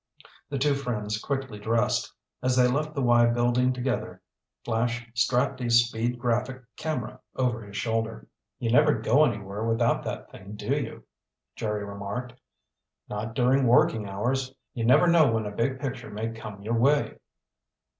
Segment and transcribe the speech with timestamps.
[0.49, 2.11] The two friends quickly dressed.
[2.41, 4.19] As they left the "Y" building together,
[4.65, 8.27] Flash strapped a Speed Graphic camera over his shoulder.
[8.57, 11.03] "You never go anywhere without that thing, do you?"
[11.55, 12.33] Jerry remarked.
[13.09, 14.55] "Not during working hours.
[14.73, 17.19] You never know when a big picture may come your way."